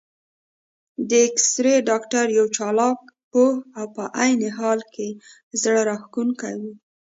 [1.09, 2.99] د اېکسرې ډاکټر یو چالاک،
[3.31, 5.07] پوه او په عین حال کې
[5.61, 6.63] زړه راښکونکی و.